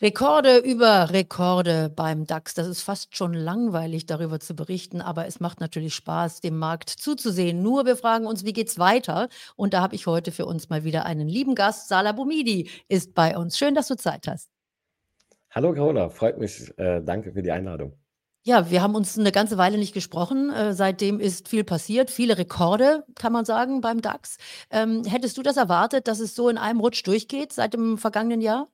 [0.00, 2.54] Rekorde über Rekorde beim DAX.
[2.54, 6.90] Das ist fast schon langweilig, darüber zu berichten, aber es macht natürlich Spaß, dem Markt
[6.90, 7.62] zuzusehen.
[7.62, 9.28] Nur wir fragen uns, wie geht's weiter?
[9.54, 11.88] Und da habe ich heute für uns mal wieder einen lieben Gast.
[11.88, 13.56] Salah Boumidi ist bei uns.
[13.56, 14.48] Schön, dass du Zeit hast.
[15.50, 16.76] Hallo Carola, freut mich.
[16.78, 17.96] Äh, danke für die Einladung.
[18.44, 20.50] Ja, wir haben uns eine ganze Weile nicht gesprochen.
[20.50, 24.38] Äh, seitdem ist viel passiert, viele Rekorde, kann man sagen, beim DAX.
[24.70, 28.40] Ähm, hättest du das erwartet, dass es so in einem Rutsch durchgeht seit dem vergangenen
[28.40, 28.68] Jahr?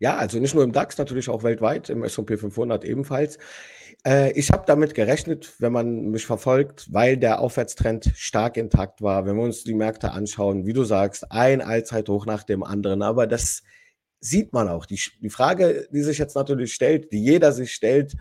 [0.00, 3.38] Ja, also nicht nur im DAX, natürlich auch weltweit, im S&P 500 ebenfalls.
[4.06, 9.26] Äh, ich habe damit gerechnet, wenn man mich verfolgt, weil der Aufwärtstrend stark intakt war.
[9.26, 13.02] Wenn wir uns die Märkte anschauen, wie du sagst, ein Allzeithoch nach dem anderen.
[13.02, 13.62] Aber das
[14.20, 14.86] sieht man auch.
[14.86, 18.16] Die, die Frage, die sich jetzt natürlich stellt, die jeder sich stellt,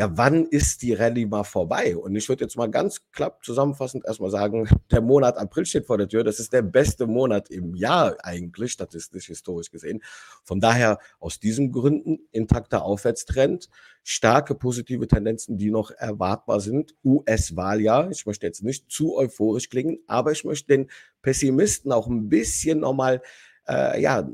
[0.00, 1.94] ja, wann ist die Rallye mal vorbei?
[1.94, 5.98] Und ich würde jetzt mal ganz klapp zusammenfassend erstmal sagen, der Monat April steht vor
[5.98, 6.24] der Tür.
[6.24, 10.02] Das ist der beste Monat im Jahr eigentlich, statistisch, historisch gesehen.
[10.42, 13.68] Von daher aus diesen Gründen intakter Aufwärtstrend,
[14.02, 16.94] starke positive Tendenzen, die noch erwartbar sind.
[17.04, 18.10] US-Wahljahr.
[18.10, 20.90] Ich möchte jetzt nicht zu euphorisch klingen, aber ich möchte den
[21.20, 23.20] Pessimisten auch ein bisschen nochmal,
[23.68, 24.26] äh, ja,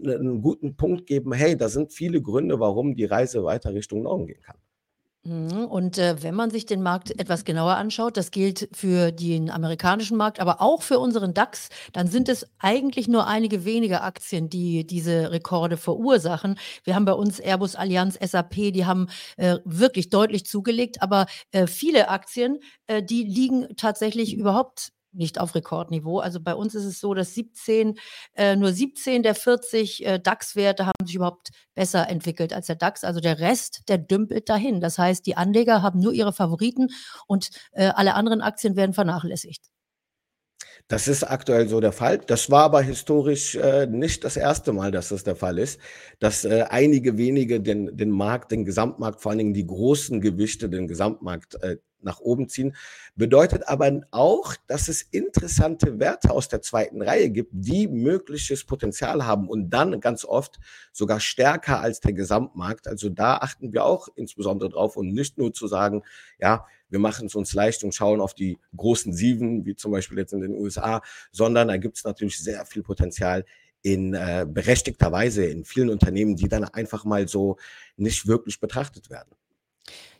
[0.00, 4.28] einen guten Punkt geben, hey, da sind viele Gründe, warum die Reise weiter Richtung Norden
[4.28, 4.58] gehen kann.
[5.28, 9.50] Mhm, und, äh, wenn man sich den Markt etwas genauer anschaut, das gilt für den
[9.50, 14.48] amerikanischen Markt, aber auch für unseren DAX, dann sind es eigentlich nur einige wenige Aktien,
[14.48, 16.58] die diese Rekorde verursachen.
[16.84, 21.66] Wir haben bei uns Airbus, Allianz, SAP, die haben, äh, wirklich deutlich zugelegt, aber, äh,
[21.66, 26.20] viele Aktien, äh, die liegen tatsächlich überhaupt nicht auf Rekordniveau.
[26.20, 27.98] Also bei uns ist es so, dass 17,
[28.34, 33.04] äh, nur 17 der 40 äh, DAX-Werte haben sich überhaupt besser entwickelt als der DAX.
[33.04, 34.80] Also der Rest, der dümpelt dahin.
[34.80, 36.88] Das heißt, die Anleger haben nur ihre Favoriten
[37.26, 39.68] und äh, alle anderen Aktien werden vernachlässigt.
[40.88, 42.18] Das ist aktuell so der Fall.
[42.18, 45.78] Das war aber historisch äh, nicht das erste Mal, dass das der Fall ist,
[46.18, 50.70] dass äh, einige wenige den, den Markt, den Gesamtmarkt, vor allen Dingen die großen Gewichte,
[50.70, 52.74] den Gesamtmarkt äh, nach oben ziehen.
[53.16, 59.24] Bedeutet aber auch, dass es interessante Werte aus der zweiten Reihe gibt, die mögliches Potenzial
[59.24, 60.58] haben und dann ganz oft
[60.92, 62.88] sogar stärker als der Gesamtmarkt.
[62.88, 66.02] Also da achten wir auch insbesondere drauf und nicht nur zu sagen,
[66.38, 70.18] ja, wir machen es uns leicht und schauen auf die großen Sieven, wie zum Beispiel
[70.18, 71.02] jetzt in den USA,
[71.32, 73.44] sondern da gibt es natürlich sehr viel Potenzial
[73.82, 77.56] in äh, berechtigter Weise in vielen Unternehmen, die dann einfach mal so
[77.96, 79.30] nicht wirklich betrachtet werden.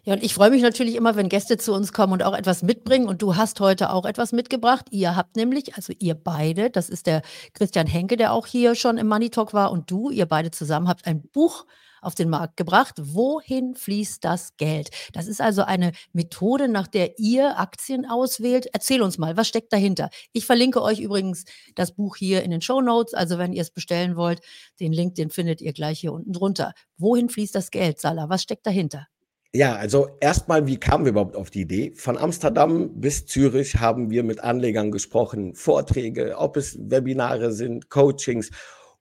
[0.09, 2.63] Ja, und ich freue mich natürlich immer, wenn Gäste zu uns kommen und auch etwas
[2.63, 3.07] mitbringen.
[3.07, 4.87] Und du hast heute auch etwas mitgebracht.
[4.91, 7.21] Ihr habt nämlich, also ihr beide, das ist der
[7.53, 10.89] Christian Henke, der auch hier schon im Money Talk war, und du, ihr beide zusammen
[10.89, 11.67] habt ein Buch
[12.01, 12.95] auf den Markt gebracht.
[12.99, 14.89] Wohin fließt das Geld?
[15.13, 18.67] Das ist also eine Methode, nach der ihr Aktien auswählt.
[18.73, 20.09] Erzähl uns mal, was steckt dahinter?
[20.33, 23.13] Ich verlinke euch übrigens das Buch hier in den Show Notes.
[23.13, 24.41] Also wenn ihr es bestellen wollt,
[24.81, 26.73] den Link, den findet ihr gleich hier unten drunter.
[26.97, 28.31] Wohin fließt das Geld, Salah?
[28.31, 29.07] Was steckt dahinter?
[29.55, 31.93] Ja, also erstmal, wie kamen wir überhaupt auf die Idee?
[31.97, 38.51] Von Amsterdam bis Zürich haben wir mit Anlegern gesprochen, Vorträge, ob es Webinare sind, Coachings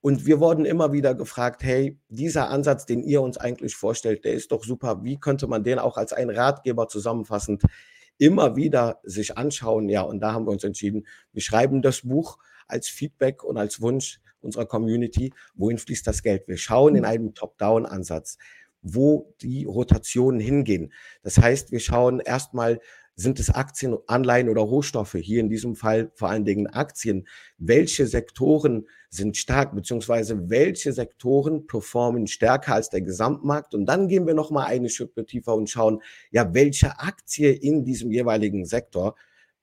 [0.00, 4.32] und wir wurden immer wieder gefragt, hey, dieser Ansatz, den ihr uns eigentlich vorstellt, der
[4.32, 5.02] ist doch super.
[5.02, 7.62] Wie könnte man den auch als ein Ratgeber zusammenfassend
[8.16, 9.88] immer wieder sich anschauen?
[9.88, 12.38] Ja, und da haben wir uns entschieden, wir schreiben das Buch
[12.68, 15.34] als Feedback und als Wunsch unserer Community.
[15.54, 16.46] Wohin fließt das Geld?
[16.46, 18.38] Wir schauen in einem Top-Down-Ansatz,
[18.82, 20.92] wo die Rotationen hingehen.
[21.22, 22.80] Das heißt, wir schauen erstmal,
[23.18, 25.16] sind es Aktien, Anleihen oder Rohstoffe?
[25.20, 27.26] Hier in diesem Fall vor allen Dingen Aktien.
[27.58, 33.74] Welche Sektoren sind stark, beziehungsweise welche Sektoren performen stärker als der Gesamtmarkt?
[33.74, 36.00] Und dann gehen wir nochmal eine Schippe tiefer und schauen,
[36.30, 39.16] ja, welche Aktie in diesem jeweiligen Sektor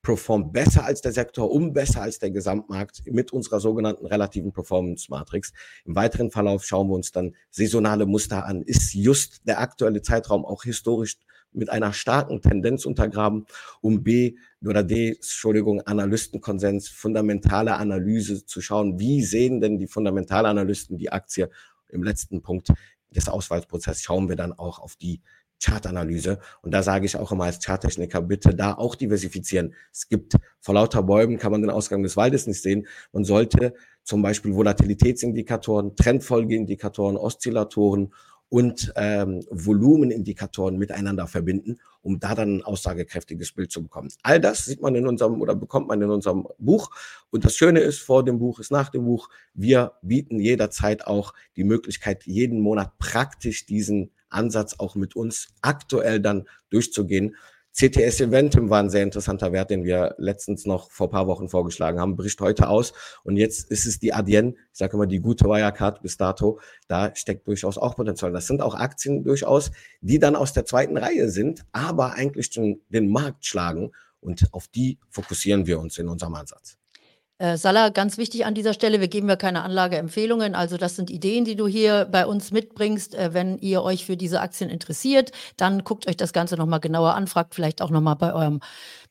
[0.06, 5.08] performt besser als der Sektor, um besser als der Gesamtmarkt mit unserer sogenannten relativen Performance
[5.10, 5.52] Matrix.
[5.84, 8.62] Im weiteren Verlauf schauen wir uns dann saisonale Muster an.
[8.62, 11.18] Ist just der aktuelle Zeitraum auch historisch
[11.54, 13.48] mit einer starken Tendenz untergraben,
[13.82, 21.00] um B oder D, Entschuldigung, Analystenkonsens, fundamentale Analyse zu schauen, wie sehen denn die Fundamentalanalysten
[21.00, 21.50] die Aktie
[21.90, 22.72] im letzten Punkt
[23.10, 25.22] des Auswahlprozesses, schauen wir dann auch auf die
[25.64, 26.40] Chartanalyse.
[26.62, 29.74] Und da sage ich auch immer als Charttechniker, bitte da auch diversifizieren.
[29.92, 32.88] Es gibt vor lauter Bäumen kann man den Ausgang des Waldes nicht sehen.
[33.12, 33.74] Man sollte
[34.04, 38.14] zum Beispiel Volatilitätsindikatoren, Trendfolgeindikatoren, Oszillatoren
[38.50, 44.10] und ähm, Volumenindikatoren miteinander verbinden, um da dann ein aussagekräftiges Bild zu bekommen.
[44.22, 46.92] All das sieht man in unserem oder bekommt man in unserem Buch.
[47.32, 49.30] Und das Schöne ist, vor dem Buch ist nach dem Buch.
[49.54, 56.20] Wir bieten jederzeit auch die Möglichkeit, jeden Monat praktisch diesen Ansatz auch mit uns aktuell
[56.20, 57.36] dann durchzugehen.
[57.78, 62.00] CTS Eventum war ein sehr interessanter Wert, den wir letztens noch vor paar Wochen vorgeschlagen
[62.00, 62.94] haben, bricht heute aus.
[63.26, 67.14] Und jetzt ist es die Adyen, ich sage immer die gute Wirecard bis dato, da
[67.14, 68.32] steckt durchaus auch Potenzial.
[68.32, 72.80] Das sind auch Aktien durchaus, die dann aus der zweiten Reihe sind, aber eigentlich schon
[72.88, 73.92] den Markt schlagen.
[74.22, 76.78] Und auf die fokussieren wir uns in unserem Ansatz.
[77.42, 80.56] Äh, Salah, ganz wichtig an dieser Stelle, wir geben ja keine Anlageempfehlungen.
[80.56, 83.14] Also das sind Ideen, die du hier bei uns mitbringst.
[83.14, 87.14] Äh, wenn ihr euch für diese Aktien interessiert, dann guckt euch das Ganze nochmal genauer
[87.14, 88.62] an, fragt vielleicht auch nochmal bei eurem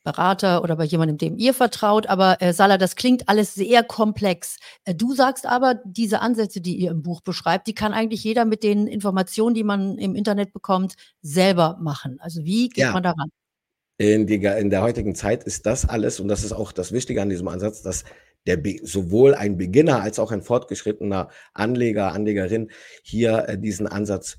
[0.03, 2.07] Berater oder bei jemandem, dem ihr vertraut.
[2.07, 4.57] Aber äh, Salah, das klingt alles sehr komplex.
[4.85, 8.45] Äh, du sagst aber, diese Ansätze, die ihr im Buch beschreibt, die kann eigentlich jeder
[8.45, 12.17] mit den Informationen, die man im Internet bekommt, selber machen.
[12.21, 12.91] Also wie geht Ja.
[12.91, 13.29] man daran?
[13.97, 17.21] In, die, in der heutigen Zeit ist das alles, und das ist auch das Wichtige
[17.21, 18.03] an diesem Ansatz, dass
[18.45, 22.69] der sowohl ein Beginner als auch ein fortgeschrittener Anleger, Anlegerin
[23.01, 24.37] hier äh, diesen Ansatz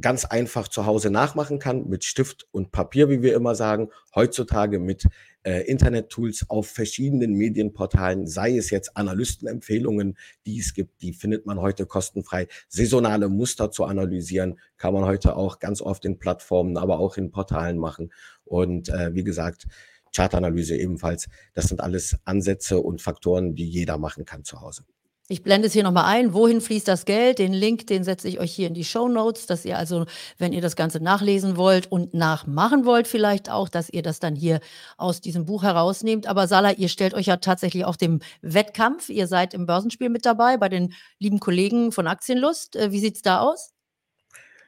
[0.00, 4.78] ganz einfach zu Hause nachmachen kann, mit Stift und Papier, wie wir immer sagen, heutzutage
[4.78, 5.06] mit
[5.44, 11.60] äh, Internet-Tools auf verschiedenen Medienportalen, sei es jetzt Analystenempfehlungen, die es gibt, die findet man
[11.60, 12.48] heute kostenfrei.
[12.68, 17.30] Saisonale Muster zu analysieren, kann man heute auch ganz oft in Plattformen, aber auch in
[17.30, 18.12] Portalen machen.
[18.44, 19.66] Und äh, wie gesagt,
[20.14, 21.28] Chartanalyse ebenfalls.
[21.54, 24.84] Das sind alles Ansätze und Faktoren, die jeder machen kann zu Hause.
[25.28, 26.34] Ich blende es hier nochmal ein.
[26.34, 27.38] Wohin fließt das Geld?
[27.38, 30.04] Den Link, den setze ich euch hier in die Show Notes, dass ihr also,
[30.36, 34.36] wenn ihr das Ganze nachlesen wollt und nachmachen wollt, vielleicht auch, dass ihr das dann
[34.36, 34.60] hier
[34.98, 36.26] aus diesem Buch herausnehmt.
[36.26, 39.08] Aber Salah, ihr stellt euch ja tatsächlich auch dem Wettkampf.
[39.08, 42.76] Ihr seid im Börsenspiel mit dabei bei den lieben Kollegen von Aktienlust.
[42.76, 43.72] Äh, wie sieht es da aus?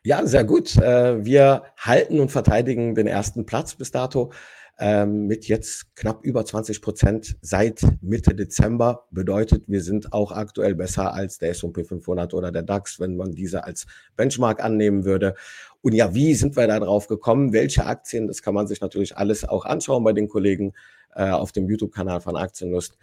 [0.05, 0.75] Ja, sehr gut.
[0.77, 4.33] Äh, wir halten und verteidigen den ersten Platz bis dato
[4.79, 9.07] ähm, mit jetzt knapp über 20 Prozent seit Mitte Dezember.
[9.11, 13.33] Bedeutet, wir sind auch aktuell besser als der S&P 500 oder der DAX, wenn man
[13.33, 13.87] diese als
[14.17, 15.35] Benchmark annehmen würde.
[15.81, 17.53] Und ja, wie sind wir da drauf gekommen?
[17.53, 18.27] Welche Aktien?
[18.27, 20.75] Das kann man sich natürlich alles auch anschauen bei den Kollegen
[21.15, 22.99] äh, auf dem YouTube-Kanal von Aktienlust.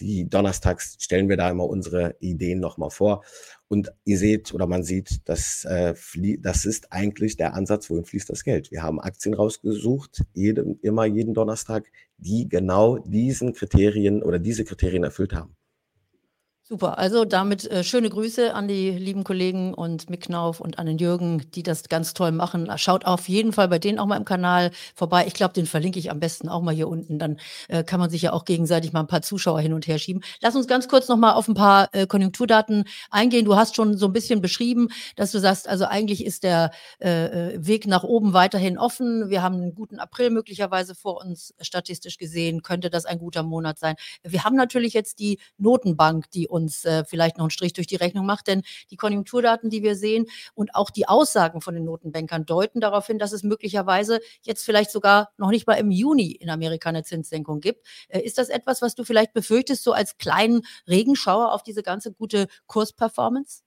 [0.00, 3.22] Die donnerstags stellen wir da immer unsere Ideen nochmal vor.
[3.72, 5.94] Und ihr seht oder man sieht, dass, äh,
[6.40, 8.72] das ist eigentlich der Ansatz, wohin fließt das Geld.
[8.72, 11.86] Wir haben Aktien rausgesucht, jeden, immer jeden Donnerstag,
[12.16, 15.54] die genau diesen Kriterien oder diese Kriterien erfüllt haben.
[16.72, 20.86] Super, also damit äh, schöne Grüße an die lieben Kollegen und Mick Knauf und an
[20.86, 22.70] den Jürgen, die das ganz toll machen.
[22.76, 25.24] Schaut auf jeden Fall bei denen auch mal im Kanal vorbei.
[25.26, 27.18] Ich glaube, den verlinke ich am besten auch mal hier unten.
[27.18, 29.98] Dann äh, kann man sich ja auch gegenseitig mal ein paar Zuschauer hin und her
[29.98, 30.22] schieben.
[30.42, 33.44] Lass uns ganz kurz noch mal auf ein paar äh, Konjunkturdaten eingehen.
[33.44, 36.70] Du hast schon so ein bisschen beschrieben, dass du sagst, also eigentlich ist der
[37.00, 39.28] äh, Weg nach oben weiterhin offen.
[39.28, 42.62] Wir haben einen guten April möglicherweise vor uns statistisch gesehen.
[42.62, 43.96] Könnte das ein guter Monat sein?
[44.22, 47.86] Wir haben natürlich jetzt die Notenbank, die uns uns äh, vielleicht noch einen Strich durch
[47.86, 48.46] die Rechnung macht.
[48.46, 53.06] Denn die Konjunkturdaten, die wir sehen und auch die Aussagen von den Notenbankern deuten darauf
[53.06, 57.02] hin, dass es möglicherweise jetzt vielleicht sogar noch nicht mal im Juni in Amerika eine
[57.02, 57.86] Zinssenkung gibt.
[58.08, 62.12] Äh, ist das etwas, was du vielleicht befürchtest, so als kleinen Regenschauer auf diese ganze
[62.12, 63.62] gute Kursperformance?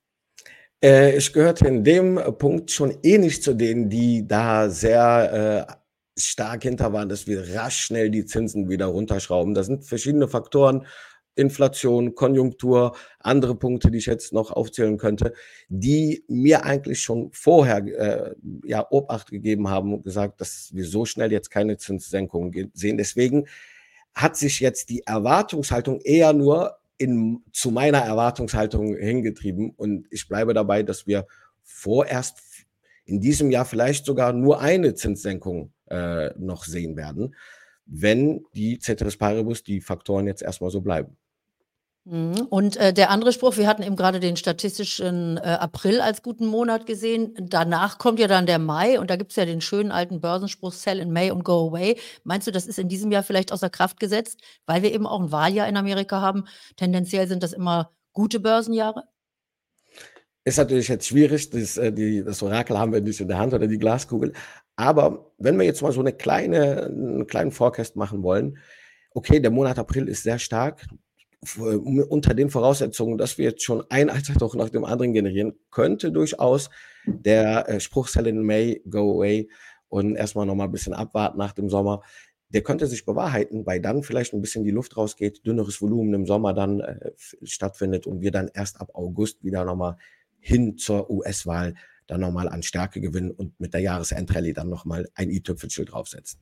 [0.84, 5.74] Äh, ich gehörte in dem Punkt schon eh nicht zu denen, die da sehr äh,
[6.18, 9.54] stark hinter waren, dass wir rasch schnell die Zinsen wieder runterschrauben.
[9.54, 10.86] Da sind verschiedene Faktoren
[11.36, 15.34] Inflation, Konjunktur, andere Punkte, die ich jetzt noch aufzählen könnte,
[15.70, 18.36] die mir eigentlich schon vorher äh,
[18.66, 22.98] ja Obacht gegeben haben und gesagt, dass wir so schnell jetzt keine Zinssenkungen sehen.
[22.98, 23.46] Deswegen
[24.14, 30.54] hat sich jetzt die Erwartungshaltung eher nur in, zu meiner Erwartungshaltung hingetrieben und ich bleibe
[30.54, 31.26] dabei, dass wir
[31.64, 32.40] vorerst
[33.06, 37.36] in diesem Jahr vielleicht sogar nur eine Zinssenkung äh, noch sehen werden,
[37.86, 41.18] wenn die Ceteris Paribus, die Faktoren jetzt erstmal so bleiben.
[42.06, 42.48] Mhm.
[42.50, 46.46] Und äh, der andere Spruch, wir hatten eben gerade den statistischen äh, April als guten
[46.46, 47.34] Monat gesehen.
[47.40, 50.74] Danach kommt ja dann der Mai und da gibt es ja den schönen alten Börsenspruch
[50.74, 51.98] Sell in May und Go Away.
[52.26, 55.22] Meinst du, das ist in diesem Jahr vielleicht außer Kraft gesetzt, weil wir eben auch
[55.22, 56.44] ein Wahljahr in Amerika haben?
[56.76, 59.06] Tendenziell sind das immer gute Börsenjahre?
[60.44, 63.54] Ist natürlich jetzt schwierig, das, äh, die, das Orakel haben wir nicht in der Hand
[63.54, 64.34] oder die Glaskugel.
[64.76, 68.58] Aber wenn wir jetzt mal so eine kleine, einen kleinen Forecast machen wollen,
[69.12, 70.86] okay, der Monat April ist sehr stark,
[71.58, 76.70] unter den Voraussetzungen, dass wir jetzt schon ein Allzeithoch nach dem anderen generieren, könnte durchaus
[77.06, 79.50] der äh, Spruch Sell in May, Go Away
[79.90, 82.02] und erstmal nochmal ein bisschen abwarten nach dem Sommer,
[82.50, 86.26] der könnte sich bewahrheiten, weil dann vielleicht ein bisschen die Luft rausgeht, dünneres Volumen im
[86.26, 89.98] Sommer dann äh, stattfindet und wir dann erst ab August wieder nochmal
[90.40, 91.74] hin zur US-Wahl
[92.08, 96.40] dann nochmal an Stärke gewinnen und mit der Jahresendrallye dann nochmal ein i-Tüpfelchen draufsetzen.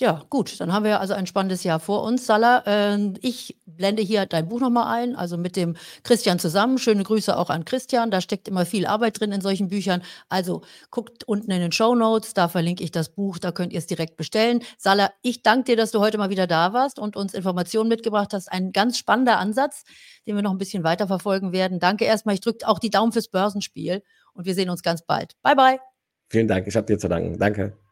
[0.00, 2.62] Ja, gut, dann haben wir also ein spannendes Jahr vor uns, Salah.
[2.66, 5.74] Ähm, ich blende hier dein Buch nochmal ein, also mit dem
[6.04, 6.78] Christian zusammen.
[6.78, 8.12] Schöne Grüße auch an Christian.
[8.12, 10.04] Da steckt immer viel Arbeit drin in solchen Büchern.
[10.28, 10.62] Also
[10.92, 13.88] guckt unten in den Show Notes, da verlinke ich das Buch, da könnt ihr es
[13.88, 14.62] direkt bestellen.
[14.76, 18.32] Salah, ich danke dir, dass du heute mal wieder da warst und uns Informationen mitgebracht
[18.32, 18.52] hast.
[18.52, 19.82] Ein ganz spannender Ansatz,
[20.28, 21.80] den wir noch ein bisschen weiter verfolgen werden.
[21.80, 22.36] Danke erstmal.
[22.36, 25.32] Ich drücke auch die Daumen fürs Börsenspiel und wir sehen uns ganz bald.
[25.42, 25.80] Bye, bye.
[26.28, 26.68] Vielen Dank.
[26.68, 27.36] Ich habe dir zu danken.
[27.36, 27.87] Danke.